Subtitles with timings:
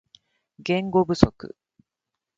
[0.57, 1.31] 言語不足